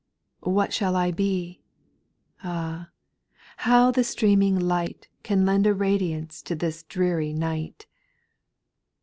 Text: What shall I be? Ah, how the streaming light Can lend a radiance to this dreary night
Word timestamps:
What 0.49 0.73
shall 0.73 0.95
I 0.95 1.11
be? 1.11 1.61
Ah, 2.43 2.89
how 3.57 3.91
the 3.91 4.03
streaming 4.03 4.57
light 4.57 5.07
Can 5.21 5.45
lend 5.45 5.67
a 5.67 5.75
radiance 5.75 6.41
to 6.41 6.55
this 6.55 6.81
dreary 6.81 7.33
night 7.33 7.85